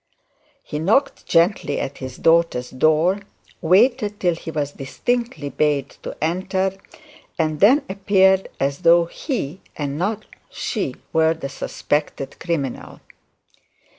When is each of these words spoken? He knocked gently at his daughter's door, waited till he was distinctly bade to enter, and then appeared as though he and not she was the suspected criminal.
He 0.63 0.79
knocked 0.79 1.27
gently 1.27 1.79
at 1.79 1.99
his 1.99 2.17
daughter's 2.17 2.71
door, 2.71 3.19
waited 3.61 4.19
till 4.19 4.33
he 4.33 4.49
was 4.49 4.71
distinctly 4.71 5.49
bade 5.49 5.91
to 6.01 6.17
enter, 6.19 6.75
and 7.37 7.59
then 7.59 7.85
appeared 7.87 8.47
as 8.59 8.79
though 8.79 9.05
he 9.05 9.61
and 9.77 9.99
not 9.99 10.25
she 10.49 10.95
was 11.13 11.37
the 11.37 11.49
suspected 11.49 12.39
criminal. 12.39 12.99